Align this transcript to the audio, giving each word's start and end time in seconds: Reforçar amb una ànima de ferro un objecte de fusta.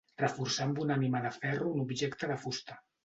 Reforçar 0.19 0.65
amb 0.69 0.79
una 0.85 0.95
ànima 1.01 1.21
de 1.27 1.33
ferro 1.35 1.69
un 1.75 1.85
objecte 1.85 2.31
de 2.33 2.39
fusta. 2.47 2.81